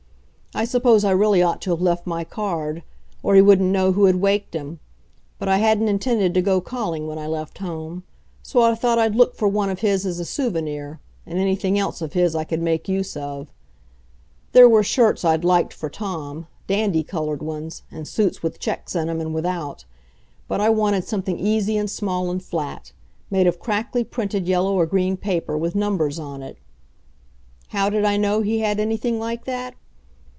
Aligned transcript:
I 0.53 0.65
suppose 0.65 1.05
I 1.05 1.11
really 1.11 1.41
ought 1.41 1.61
to 1.61 1.69
have 1.69 1.81
left 1.81 2.05
my 2.05 2.25
card 2.25 2.83
or 3.23 3.35
he 3.35 3.41
wouldn't 3.41 3.71
know 3.71 3.93
who 3.93 4.03
had 4.03 4.17
waked 4.17 4.53
him 4.53 4.81
but 5.39 5.47
I 5.47 5.59
hadn't 5.59 5.87
intended 5.87 6.33
to 6.33 6.41
go 6.41 6.59
calling 6.59 7.07
when 7.07 7.17
I 7.17 7.25
left 7.25 7.59
home. 7.59 8.03
So 8.43 8.61
I 8.61 8.75
thought 8.75 8.99
I'd 8.99 9.15
look 9.15 9.33
for 9.33 9.47
one 9.47 9.69
of 9.69 9.79
his 9.79 10.05
as 10.05 10.19
a 10.19 10.25
souvenir 10.25 10.99
and 11.25 11.39
anything 11.39 11.79
else 11.79 12.01
of 12.01 12.11
his 12.11 12.35
I 12.35 12.43
could 12.43 12.61
make 12.61 12.89
use 12.89 13.15
of. 13.15 13.47
There 14.51 14.67
were 14.67 14.83
shirts 14.83 15.23
I'd 15.23 15.45
liked 15.45 15.71
for 15.71 15.89
Tom, 15.89 16.47
dandy 16.67 17.01
colored 17.01 17.41
ones, 17.41 17.83
and 17.89 18.05
suits 18.05 18.43
with 18.43 18.59
checks 18.59 18.93
in 18.93 19.07
'em 19.07 19.21
and 19.21 19.33
without. 19.33 19.85
But 20.49 20.59
I 20.59 20.69
wanted 20.69 21.05
something 21.05 21.39
easy 21.39 21.77
and 21.77 21.89
small 21.89 22.29
and 22.29 22.43
flat, 22.43 22.91
made 23.31 23.47
of 23.47 23.57
crackly 23.61 24.03
printed 24.03 24.49
yellow 24.49 24.75
or 24.75 24.85
green 24.85 25.15
paper, 25.15 25.57
with 25.57 25.75
numbers 25.75 26.19
on 26.19 26.43
it. 26.43 26.57
How 27.69 27.89
did 27.89 28.03
I 28.03 28.17
know 28.17 28.41
he 28.41 28.59
had 28.59 28.81
anything 28.81 29.17
like 29.17 29.45
that? 29.45 29.75